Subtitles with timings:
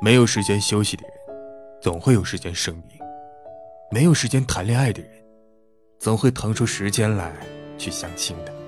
[0.00, 1.12] 没有时间休息的人
[1.80, 2.98] 总会有时间生病
[3.90, 5.10] 没有时间谈恋爱的人
[5.98, 7.32] 总会腾出时间来
[7.76, 8.67] 去相亲的。